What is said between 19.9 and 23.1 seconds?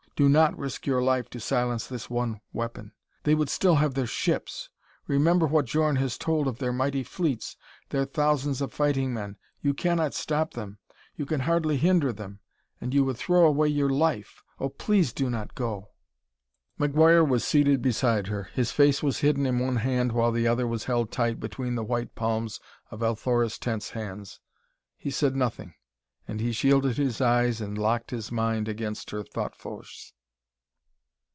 while the other was held tight between the white palms of